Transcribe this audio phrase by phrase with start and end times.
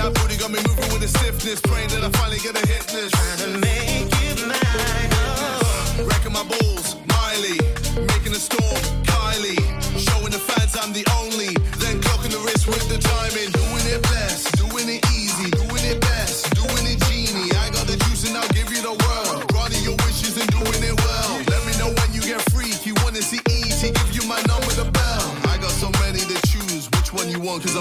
[0.00, 1.60] That booty got me moving with the stiffness.
[1.60, 3.59] Praying that I finally get a hit this.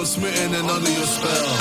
[0.09, 1.58] Smitten and under your spell.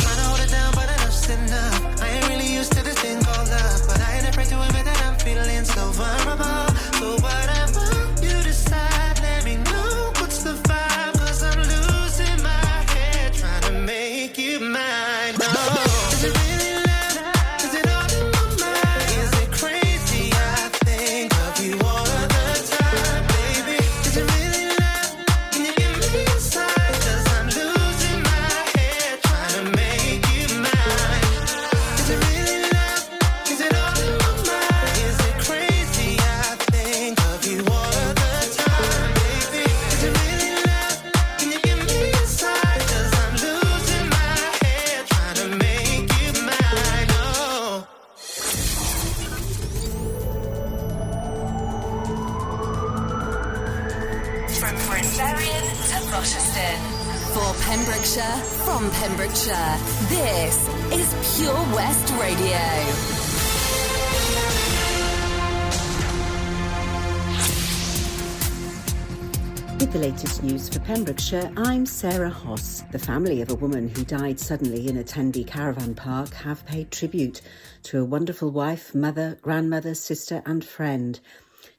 [69.78, 72.82] With the latest news for Pembrokeshire, I'm Sarah Hoss.
[72.90, 76.90] The family of a woman who died suddenly in a Tenby caravan park have paid
[76.90, 77.42] tribute
[77.84, 81.20] to a wonderful wife, mother, grandmother, sister, and friend.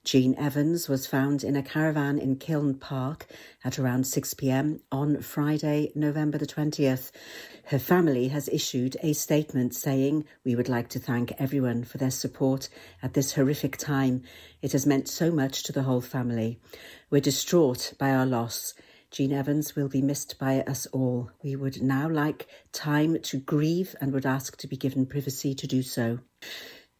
[0.05, 3.27] Jean Evans was found in a caravan in Kiln Park
[3.65, 7.11] at around 6 pm on Friday, November the 20th.
[7.65, 12.11] Her family has issued a statement saying, We would like to thank everyone for their
[12.11, 12.70] support
[13.04, 14.23] at this horrific time.
[14.61, 16.61] It has meant so much to the whole family.
[17.10, 18.73] We're distraught by our loss.
[19.11, 21.31] Jean Evans will be missed by us all.
[21.43, 25.67] We would now like time to grieve and would ask to be given privacy to
[25.67, 26.20] do so.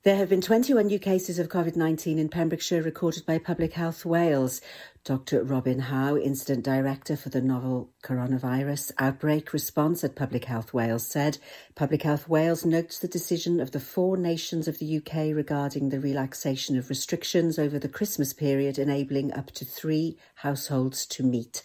[0.04, 4.06] There have been 21 new cases of COVID 19 in Pembrokeshire recorded by Public Health
[4.06, 4.62] Wales.
[5.04, 5.44] Dr.
[5.44, 11.38] Robin Howe, Incident Director for the novel coronavirus outbreak response at Public Health Wales, said
[11.76, 16.00] Public Health Wales notes the decision of the four nations of the UK regarding the
[16.00, 21.62] relaxation of restrictions over the Christmas period, enabling up to three households to meet.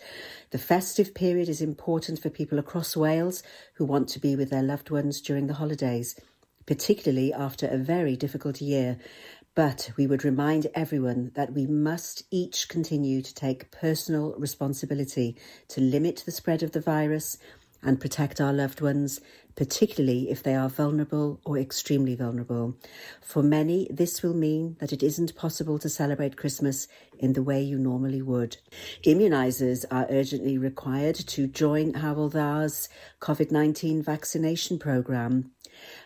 [0.50, 4.62] The festive period is important for people across Wales who want to be with their
[4.62, 6.16] loved ones during the holidays
[6.66, 8.98] particularly after a very difficult year.
[9.54, 15.36] But we would remind everyone that we must each continue to take personal responsibility
[15.68, 17.38] to limit the spread of the virus
[17.84, 19.20] and protect our loved ones,
[19.54, 22.76] particularly if they are vulnerable or extremely vulnerable.
[23.20, 26.88] For many, this will mean that it isn't possible to celebrate Christmas
[27.18, 28.56] in the way you normally would.
[29.04, 32.32] Immunisers are urgently required to join Hywel
[33.20, 35.52] COVID 19 vaccination programme.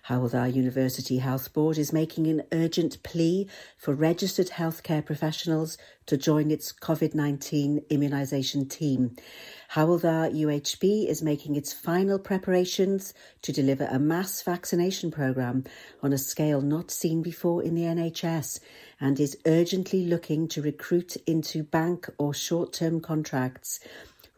[0.09, 3.47] Hywel University Health Board is making an urgent plea
[3.77, 9.17] for registered healthcare professionals to join its COVID 19 immunisation team.
[9.73, 13.13] Hywel UHB is making its final preparations
[13.43, 15.65] to deliver a mass vaccination programme
[16.03, 18.61] on a scale not seen before in the NHS
[19.01, 23.81] and is urgently looking to recruit into bank or short term contracts.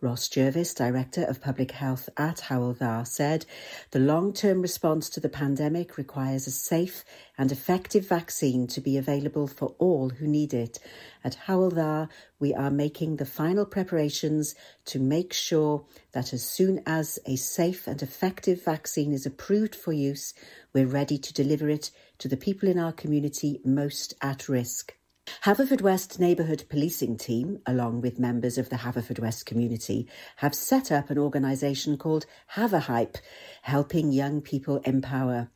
[0.03, 3.45] Ros Jervis, Director of Public Health at Hywel said
[3.91, 7.05] the long term response to the pandemic requires a safe
[7.37, 10.79] and effective vaccine to be available for all who need it.
[11.23, 12.09] At Hywel
[12.39, 14.55] we are making the final preparations
[14.87, 19.93] to make sure that as soon as a safe and effective vaccine is approved for
[19.93, 20.33] use,
[20.73, 24.95] we're ready to deliver it to the people in our community most at risk.
[25.45, 30.07] Haverfordwest Neighbourhood Policing Team, along with members of the Haverfordwest community,
[30.37, 33.17] have set up an organisation called Haverhype,
[33.63, 35.49] helping young people empower.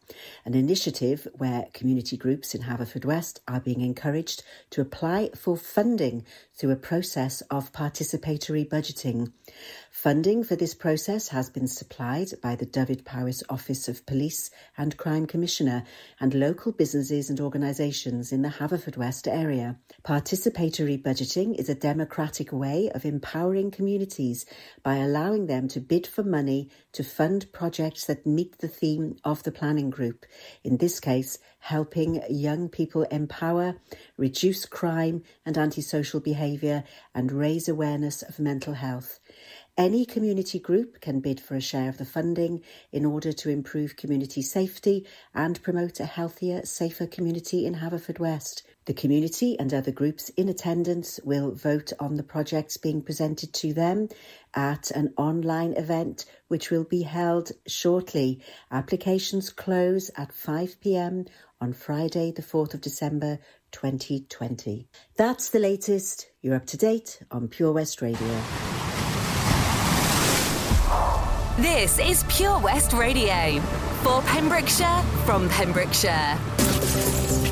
[0.44, 6.24] An initiative where community groups in Haverfordwest are being encouraged to apply for funding
[6.54, 9.32] through a process of participatory budgeting.
[9.90, 15.26] Funding for this process has been supplied by the Dyfed-Powys Office of Police and Crime
[15.26, 15.84] Commissioner
[16.20, 19.78] and local businesses and organisations in the Haverfordwest area.
[20.04, 24.46] Participatory budgeting is a democratic way of empowering communities
[24.82, 29.42] by allowing them to bid for money to fund projects that meet the theme of
[29.42, 30.26] the planning group,
[30.62, 33.76] in this case, helping young people empower,
[34.17, 39.20] reduce crime and antisocial behaviour, and raise awareness of mental health.
[39.76, 42.62] Any community group can bid for a share of the funding
[42.93, 48.62] in order to improve community safety and promote a healthier, safer community in Haverfordwest.
[48.86, 53.72] The community and other groups in attendance will vote on the projects being presented to
[53.72, 54.10] them
[54.54, 58.42] at an online event which will be held shortly.
[58.70, 61.25] Applications close at 5 pm
[61.62, 63.38] on Friday, the 4th of December
[63.72, 64.86] 2020.
[65.16, 66.28] That's the latest.
[66.42, 68.42] You're up to date on Pure West Radio.
[71.56, 73.60] This is Pure West Radio
[74.02, 76.38] for Pembrokeshire from Pembrokeshire.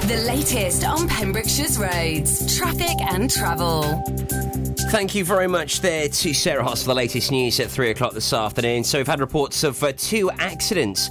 [0.09, 4.03] The latest on Pembrokeshire's roads, traffic and travel.
[4.91, 8.13] Thank you very much there to Sarah Hoss for the latest news at three o'clock
[8.13, 8.83] this afternoon.
[8.83, 11.09] So we've had reports of uh, two accidents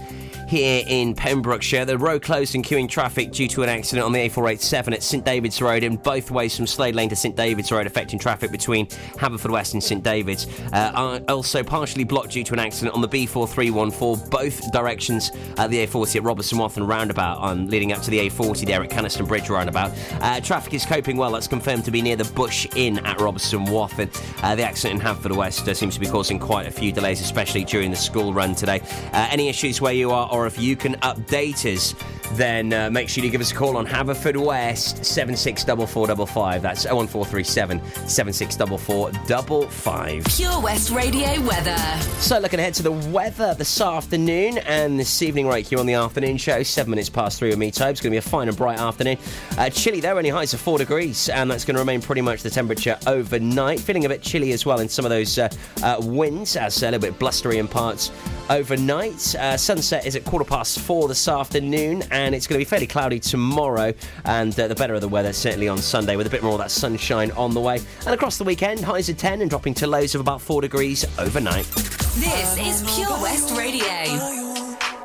[0.52, 1.86] here in Pembrokeshire.
[1.86, 5.24] The road closed and queuing traffic due to an accident on the A487 at St
[5.24, 8.88] David's Road in both ways from Slade Lane to St David's Road, affecting traffic between
[8.88, 10.48] Haverfordwest and St David's.
[10.74, 15.88] Uh, also partially blocked due to an accident on the B4314, both directions at the
[15.88, 19.50] A40 at Robeston Wathen roundabout, on leading up to the A40 there at Canaston Bridge
[19.50, 19.94] roundabout.
[20.20, 21.32] Uh, traffic is coping well.
[21.32, 24.10] That's confirmed to be near the Bush Inn at Robeston Wathen.
[24.44, 27.64] Uh, the accident in Haverfordwest uh, seems to be causing quite a few delays, especially
[27.64, 28.82] during the school run today.
[29.14, 31.94] Uh, any issues where you are, or if you can update us,
[32.36, 36.62] then uh, make sure you give us a call on Haverfordwest 764455.
[36.62, 40.24] That's 01437 764455.
[40.26, 41.78] Pure West Radio weather.
[42.20, 45.94] So, looking ahead to the weather this afternoon and this evening, right here on the
[45.96, 47.92] afternoon show, seven minutes past three with me, Tobe.
[47.92, 49.18] It's going to be a fine and bright afternoon.
[49.58, 52.44] Uh, chilly there, only highs of four degrees, and that's going to remain pretty much
[52.44, 53.80] the temperature overnight.
[53.80, 55.50] Feeling a bit chilly as well in some of those uh,
[55.84, 58.12] uh, winds, as a little bit blustery in parts
[58.50, 59.36] overnight.
[59.36, 62.88] Uh, sunset is at quarter past four this afternoon, and it's going to be fairly
[62.88, 63.94] cloudy tomorrow.
[64.26, 66.60] And uh, the better of the weather, certainly on Sunday, with a bit more of
[66.60, 67.80] that sunshine on the way.
[68.06, 71.06] And across the weekend, highs of 10 and dropping to lows of about four degrees
[71.20, 71.66] overnight.
[71.66, 74.42] This is Pure West Radio.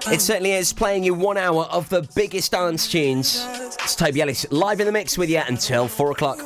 [0.08, 3.44] It certainly is playing you one hour of the biggest dance tunes.
[3.82, 6.38] It's Toby Ellis live in the mix with you until four o'clock.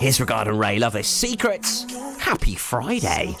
[0.00, 0.78] Here's Regard and Raye.
[0.78, 1.08] Love this.
[1.08, 1.84] Secrets.
[2.18, 3.34] Happy Friday.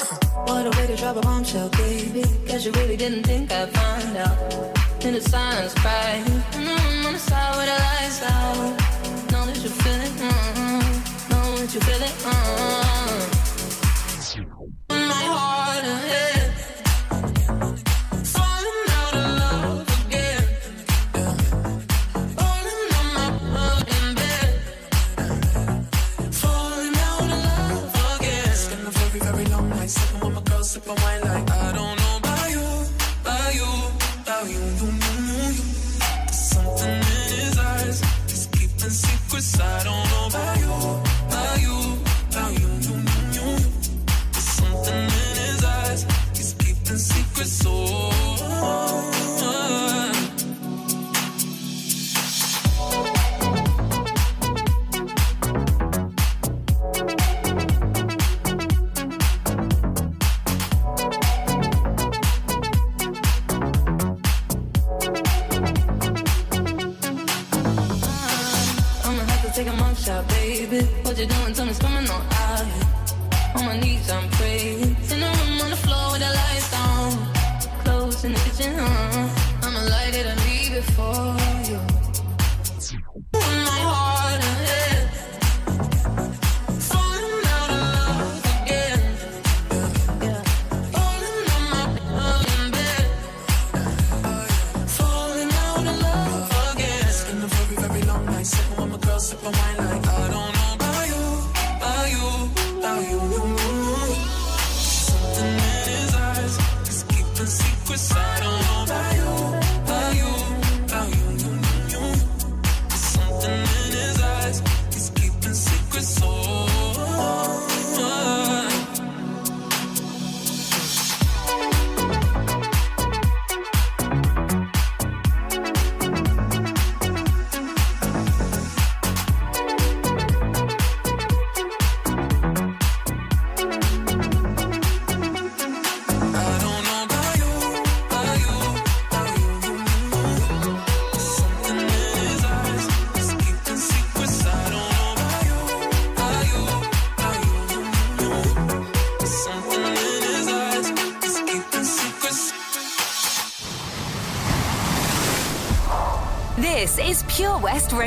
[0.00, 2.24] What a way to drop a bombshell, baby.
[2.46, 5.04] Cause you really didn't think I'd find out.
[5.04, 6.22] In the silence, cry.
[6.54, 9.32] And I'm on the side with the lights out.
[9.32, 11.30] Know that you feel it, mm-hmm.
[11.30, 13.39] Know that you feel it, mm-hmm.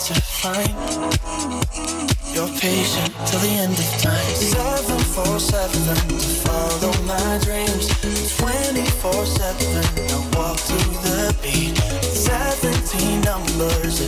[0.00, 0.72] To find.
[2.32, 4.34] You're patient till the end of time.
[4.34, 7.88] 747 to follow my dreams.
[8.38, 11.76] 24 7, I walk to the beat.
[11.76, 14.00] 17 numbers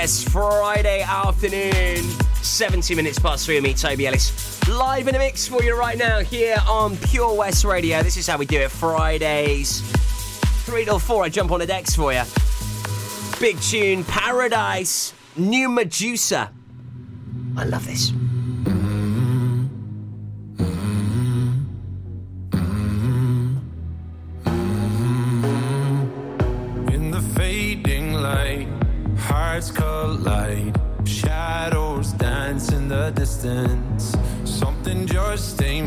[0.00, 2.02] Yes, Friday afternoon,
[2.40, 3.60] 70 minutes past three.
[3.60, 7.66] Me, Toby Ellis, live in a mix for you right now here on Pure West
[7.66, 8.02] Radio.
[8.02, 9.82] This is how we do it Fridays.
[10.64, 12.22] Three till four, I jump on the decks for you.
[13.40, 16.48] Big tune, Paradise, New Meduza.
[17.58, 18.10] I love this.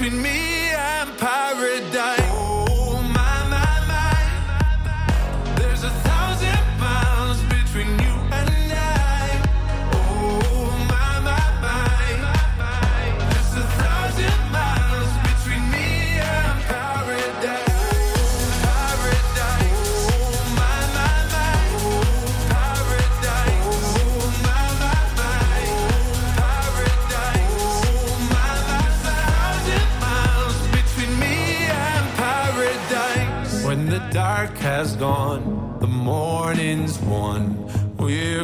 [0.00, 0.39] between me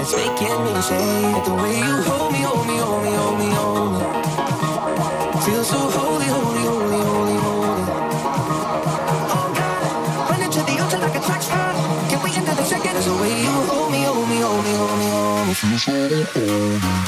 [0.00, 3.50] It's making me shake the way you hold me, hold me, hold me, hold me,
[3.50, 4.22] hold me.
[5.44, 7.84] Feel so holy, holy, holy, holy, holy.
[9.18, 11.74] Oh God, run into the ocean like a track star.
[12.10, 12.96] Can't wait another second.
[12.96, 15.54] It's the way you hold me, hold me, hold me, hold me, hold me.
[15.54, 15.92] Feel so
[16.32, 16.99] holy.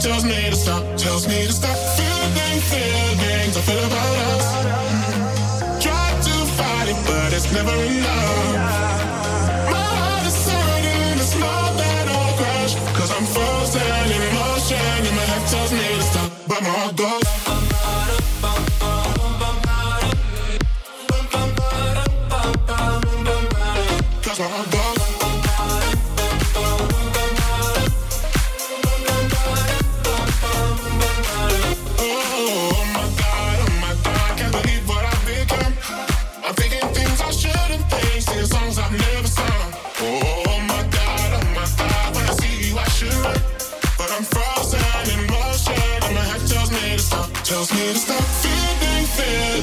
[0.00, 1.69] tells me to stop, tells me to stop.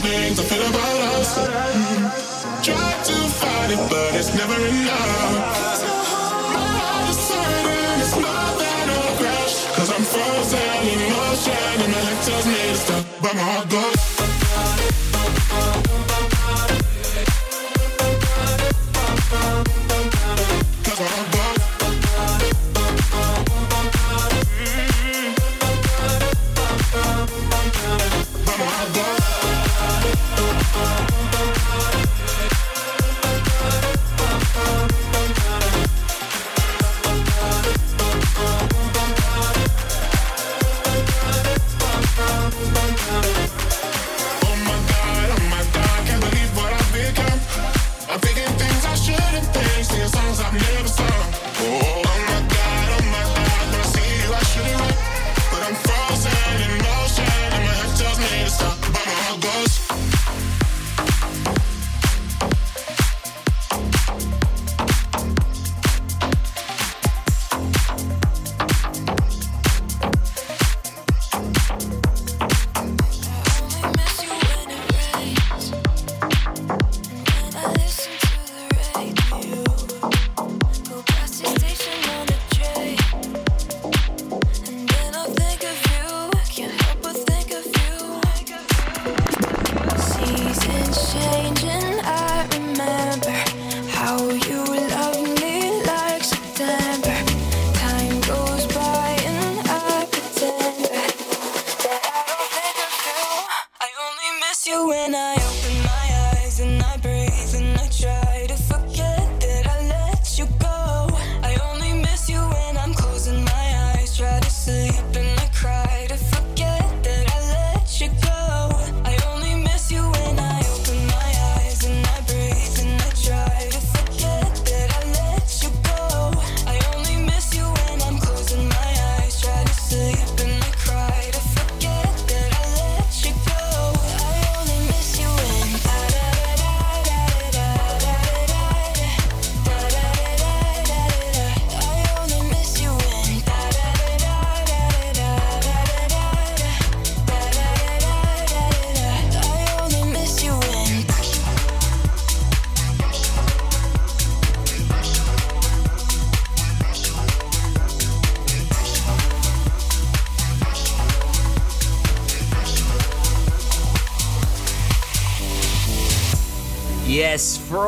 [0.08, 1.30] things I feel about us.
[2.66, 5.80] Try to fight it, but it's never enough.
[6.56, 9.56] My heart is turning, it's more than a crash.
[9.76, 13.70] Cause I'm frozen in motion, and my head tells me to stop, but my heart
[13.70, 14.17] goes.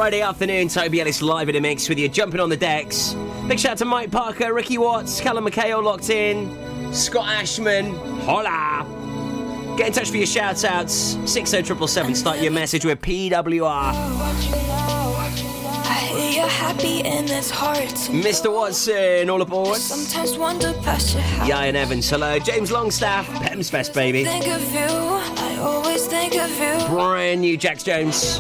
[0.10, 3.14] Friday afternoon, Toby Ellis live in a mix with you, jumping on the decks.
[3.48, 6.50] Big shout out to Mike Parker, Ricky Watts, Callum McHale locked in,
[6.92, 8.88] Scott Ashman, holla!
[9.78, 11.16] Get in touch for your shout outs.
[11.32, 13.94] 60777, start your message with PWR.
[18.10, 18.52] Mr.
[18.52, 19.76] Watson, all aboard.
[19.76, 21.50] I sometimes wonder past your house.
[21.50, 22.40] Ian Evans, hello.
[22.40, 24.24] James Longstaff, Pems Fest, baby.
[24.24, 26.88] Think of you, I always think of you.
[26.88, 28.40] Brand new Jax Jones.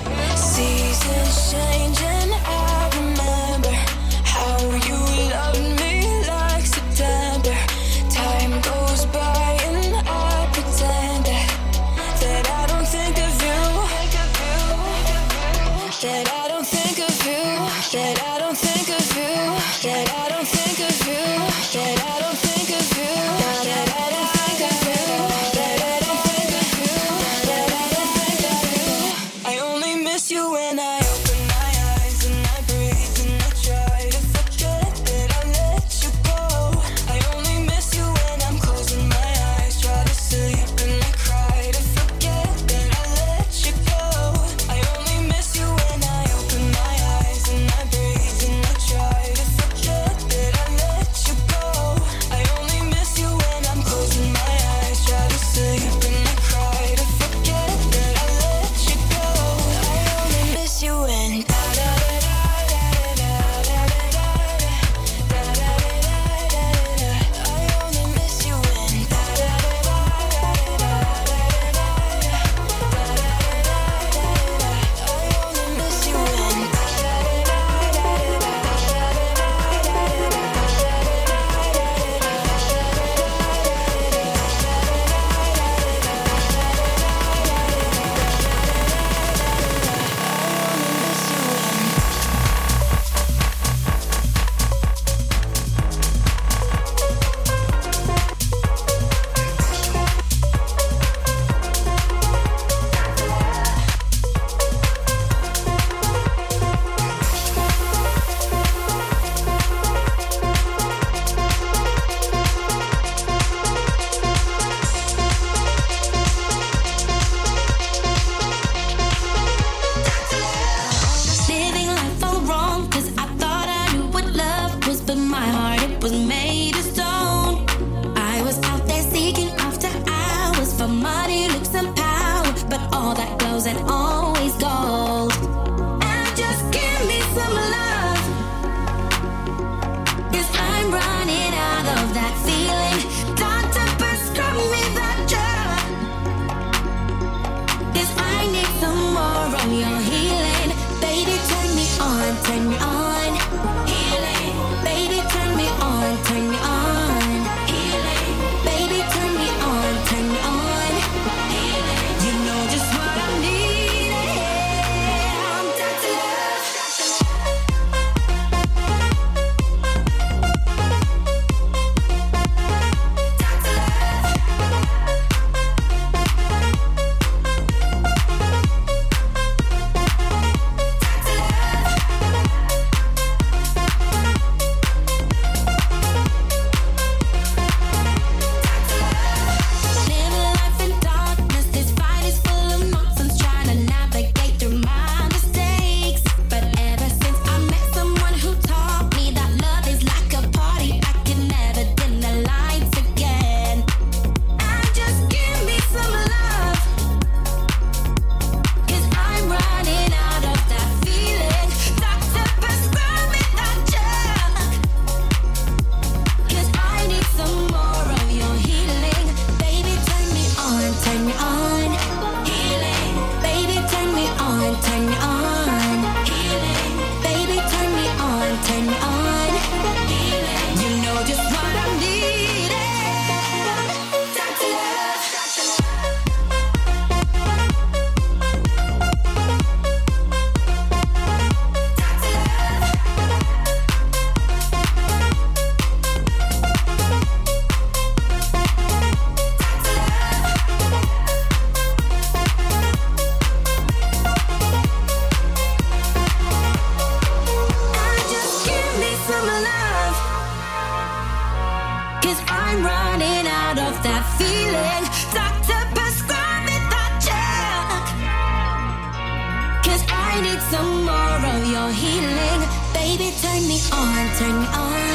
[273.91, 275.08] On, turn me on.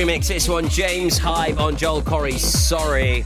[0.00, 0.28] Remix.
[0.28, 2.38] This one, James Hype on Joel Corry.
[2.38, 3.22] Sorry.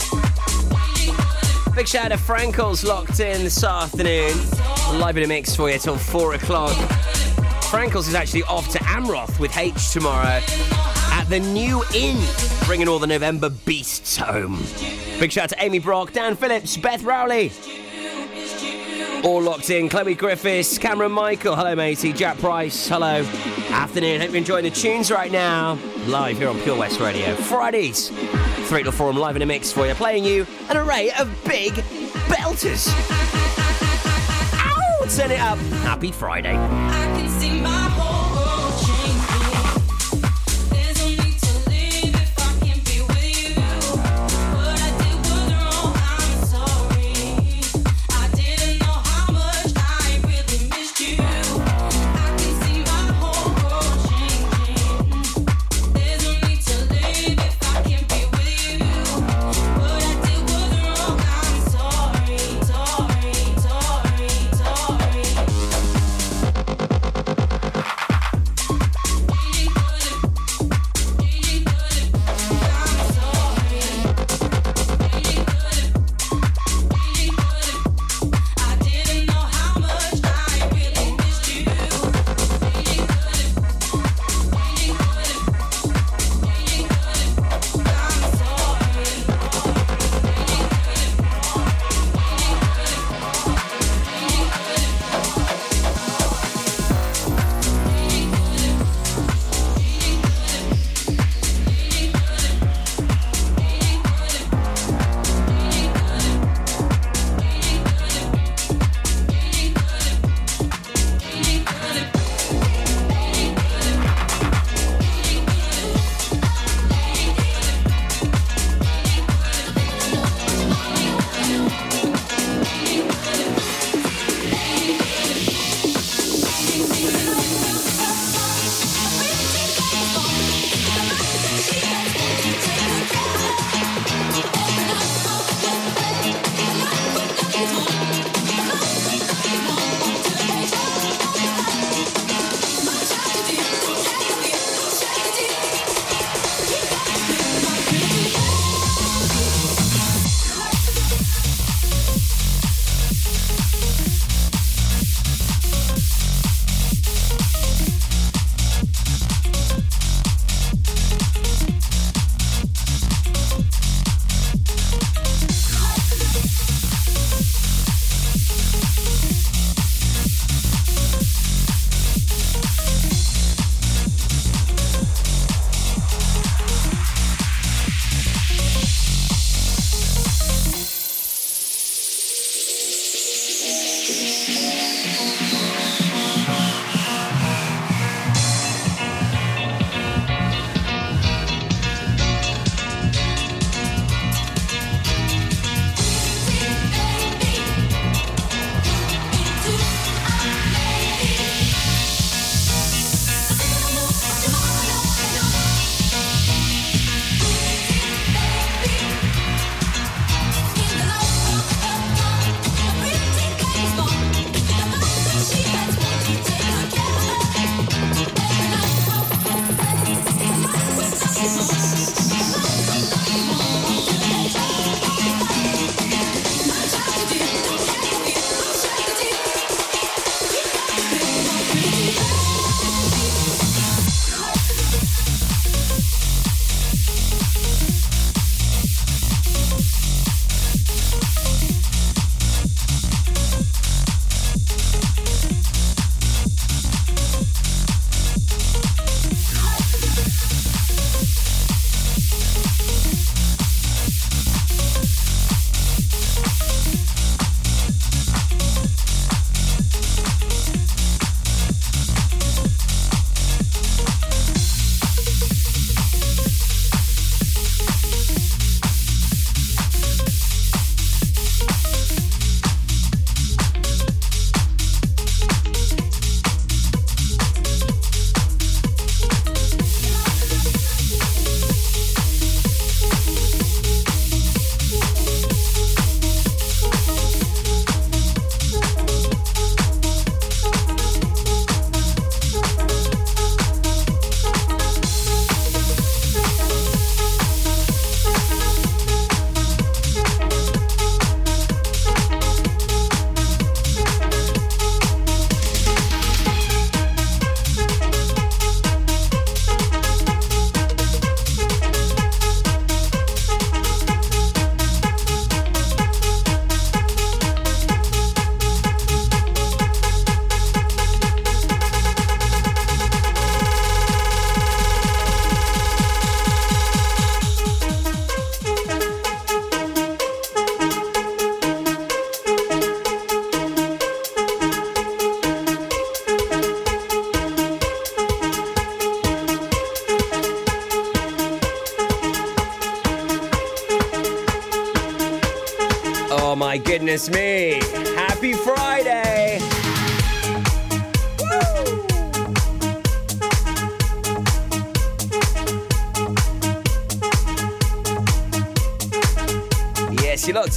[1.76, 4.36] Big shout out to Frankel's locked in this afternoon.
[4.98, 6.72] Live in a mix for you till four o'clock.
[7.70, 10.40] Frankel's is actually off to Amroth with H tomorrow
[11.12, 12.20] at the New Inn,
[12.64, 14.58] bringing all the November beasts home.
[15.20, 17.52] Big shout out to Amy Brock, Dan Phillips, Beth Rowley.
[19.24, 19.88] All locked in.
[19.88, 22.12] Chloe Griffiths, Cameron Michael, hello matey.
[22.12, 23.24] Jack Price, hello.
[23.70, 25.78] Afternoon, hope you're enjoying the tunes right now.
[26.06, 27.34] Live here on Pure West Radio.
[27.34, 28.10] Fridays,
[28.68, 31.28] 3 to 4, I'm live in a mix for you, playing you an array of
[31.44, 31.72] big
[32.28, 32.88] belters.
[34.58, 35.06] Ow!
[35.08, 35.58] Turn it up.
[35.82, 36.56] Happy Friday.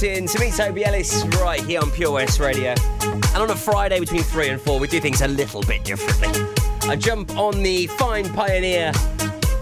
[0.02, 2.74] In to me, Toby Ellis, right here on Pure West Radio.
[3.02, 6.28] And on a Friday between 3 and 4, we do things a little bit differently.
[6.82, 8.92] I jump on the fine Pioneer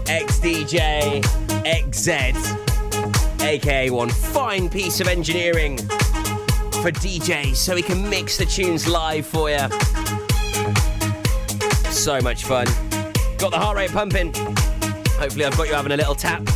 [0.05, 1.21] XDJ
[1.65, 8.87] XZ, aka one fine piece of engineering for DJs so he can mix the tunes
[8.87, 9.67] live for you.
[11.91, 12.65] So much fun.
[13.37, 14.33] Got the heart rate pumping.
[15.17, 16.47] Hopefully, I've got you having a little tap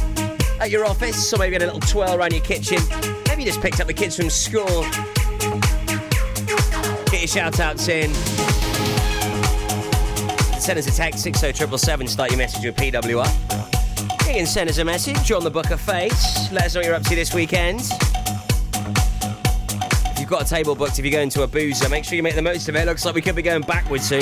[0.59, 2.79] at your office, or maybe a little twirl around your kitchen.
[3.41, 4.83] You just picked up the kids from school.
[7.09, 8.13] Get your shout outs in.
[10.59, 14.27] Send us a text 60777, start your message with PWR.
[14.27, 16.51] You can send us a message on the Book of Face.
[16.51, 17.79] Let us know what you're up to this weekend.
[20.11, 22.21] If you've got a table booked, if you're going to a boozer, make sure you
[22.21, 22.85] make the most of it.
[22.85, 24.21] Looks like we could be going backwards soon.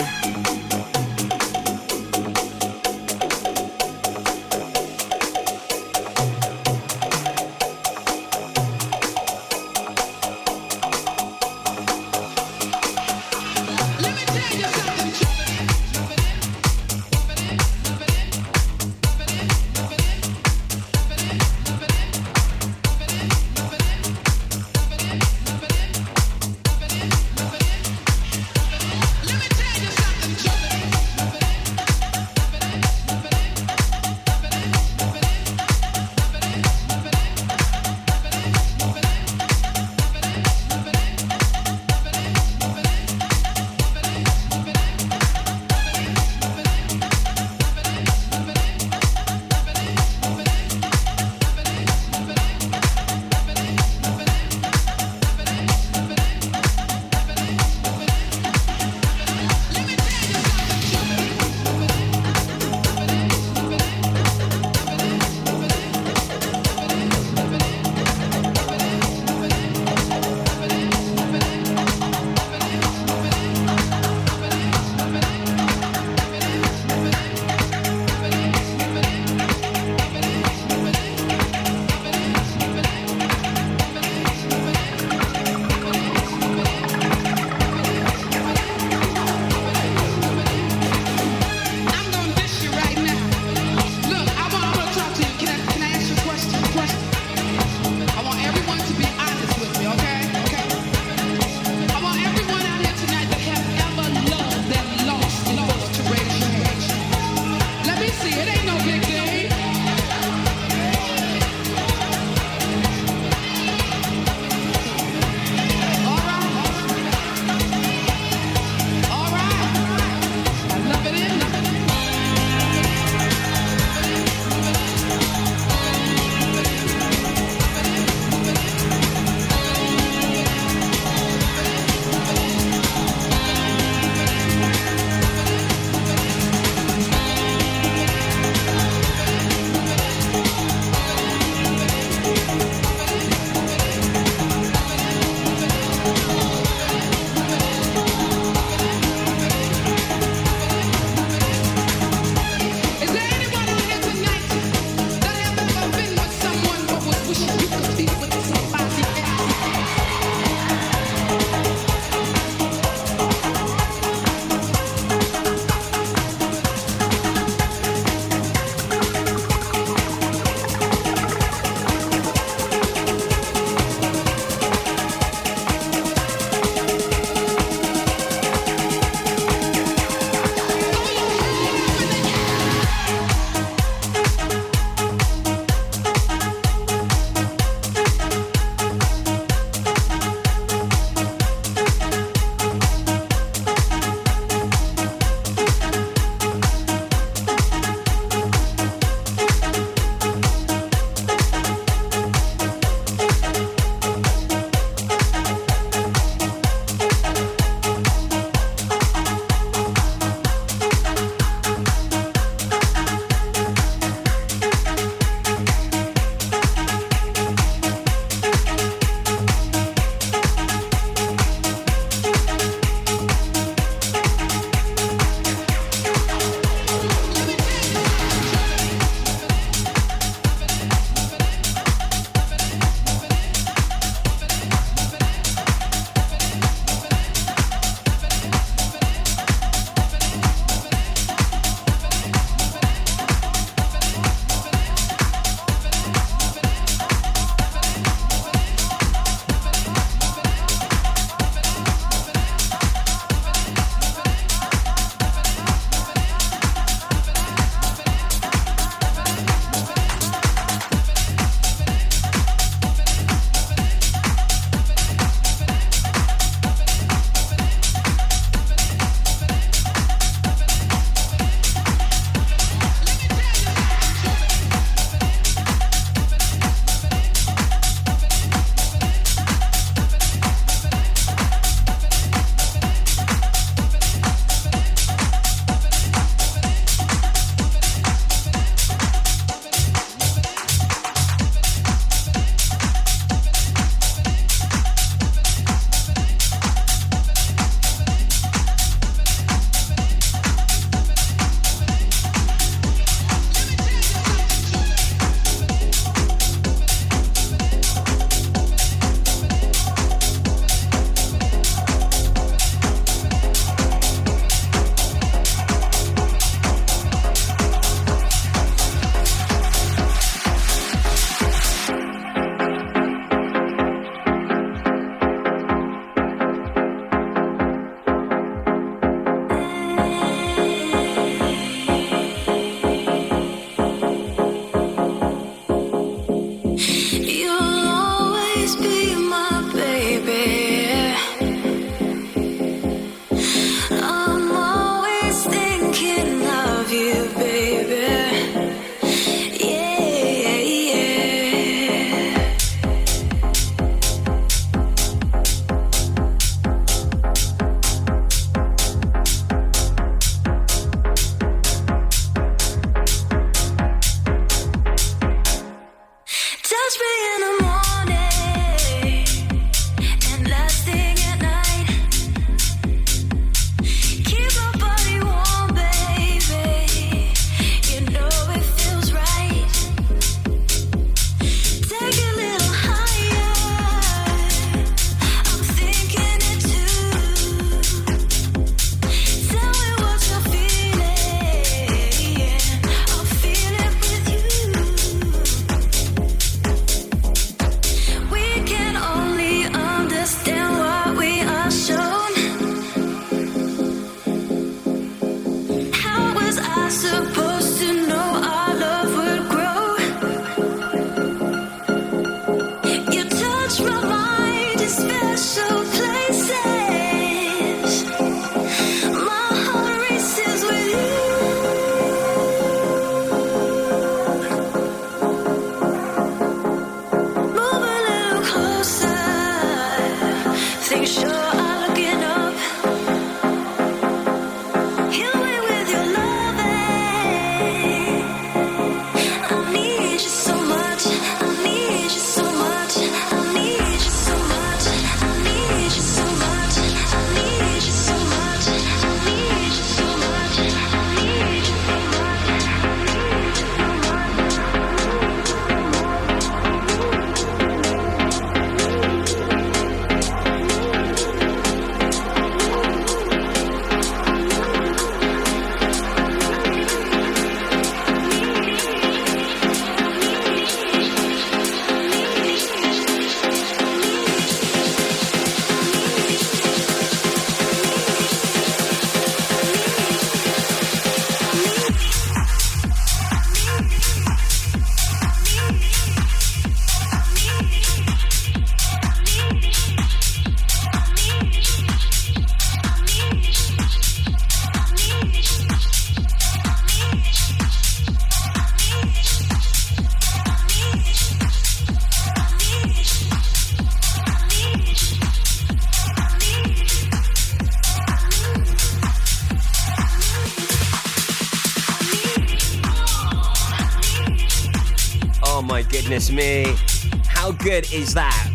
[517.70, 518.50] Good is that?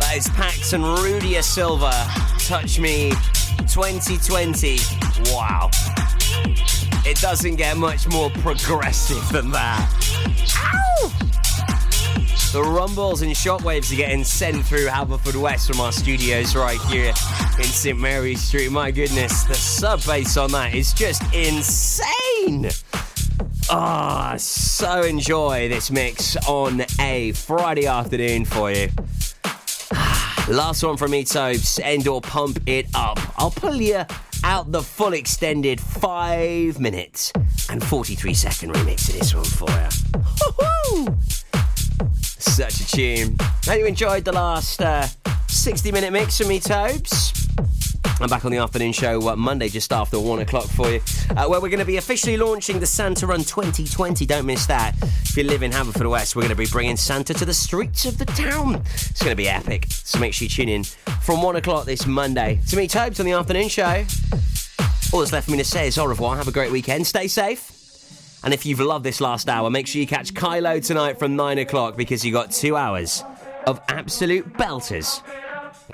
[0.00, 1.90] That is Paxton Rui Da Silva.
[2.40, 3.08] Touch Me
[3.72, 4.76] 2020.
[5.32, 5.70] Wow.
[7.06, 9.90] It doesn't get much more progressive than that.
[10.58, 11.08] Ow!
[12.52, 17.14] The rumbles and shockwaves are getting sent through Haverfordwest from our studios right here
[17.56, 18.70] in St Mary's Street.
[18.70, 22.68] My goodness, the sub bass on that is just insane.
[23.70, 28.88] Ah, so enjoy this mix on a Friday afternoon for you.
[30.48, 31.78] Last one from me, Tobes.
[31.78, 33.18] Endor pump it up.
[33.38, 34.04] I'll pull you
[34.42, 37.30] out the full extended five minutes
[37.68, 39.88] and 43 second remix of this one for you.
[40.40, 41.18] Woo-hoo!
[42.22, 43.36] Such a tune.
[43.64, 45.06] Hope you enjoyed the last uh,
[45.48, 47.43] 60 minute mix from me, Tobes.
[48.20, 51.00] I'm back on the afternoon show uh, Monday just after one o'clock for you,
[51.36, 54.24] uh, where we're going to be officially launching the Santa Run 2020.
[54.24, 54.94] Don't miss that.
[55.02, 58.18] If you live in Haverfordwest, we're going to be bringing Santa to the streets of
[58.18, 58.76] the town.
[58.76, 59.86] It's going to be epic.
[59.88, 62.60] So make sure you tune in from one o'clock this Monday.
[62.68, 64.04] To meet Tobes on the afternoon show.
[65.12, 66.36] All that's left for me to say is au revoir.
[66.36, 67.06] Have a great weekend.
[67.06, 67.70] Stay safe.
[68.44, 71.58] And if you've loved this last hour, make sure you catch Kylo tonight from nine
[71.58, 73.24] o'clock because you got two hours
[73.66, 75.22] of absolute belters.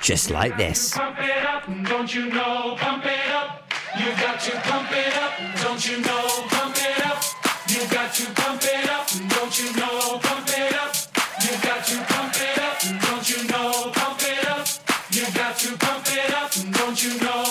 [0.01, 0.97] Just like this.
[0.97, 2.75] Pump it up, don't you know?
[2.79, 3.71] Pump it up.
[3.99, 5.33] You got to pump it up,
[5.63, 6.27] don't you know?
[6.49, 7.23] Pump it up.
[7.69, 10.19] You got to pump it up, don't you know?
[10.19, 10.95] Pump it up.
[11.45, 13.91] You got to pump it up, don't you know?
[13.93, 14.67] Pump it up.
[15.11, 17.50] You got to pump it up, don't you know?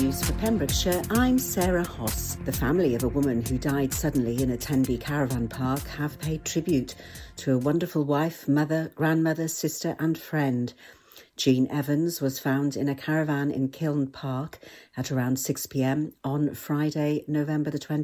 [0.00, 2.36] News for Pembrokeshire, I'm Sarah Hoss.
[2.46, 6.42] The family of a woman who died suddenly in a Tenby caravan park have paid
[6.42, 6.94] tribute
[7.36, 10.72] to a wonderful wife, mother, grandmother, sister, and friend.
[11.36, 14.58] Jean Evans was found in a caravan in Kiln Park
[14.96, 17.98] at around 6 pm on Friday, November the 20th.